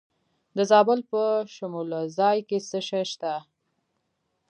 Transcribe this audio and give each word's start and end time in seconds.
د 0.57 0.59
زابل 0.71 0.99
په 1.11 1.21
شمولزای 1.55 2.37
کې 2.47 2.57
څه 2.69 2.79
شی 2.87 3.03
شته؟ 3.11 3.33